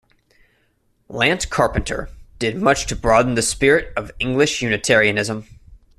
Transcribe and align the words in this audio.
Lant 1.09 1.47
Carpenter 1.51 2.09
did 2.39 2.59
much 2.59 2.87
to 2.87 2.95
broaden 2.95 3.35
the 3.35 3.43
spirit 3.43 3.93
of 3.95 4.09
English 4.17 4.59
Unitarianism. 4.63 5.45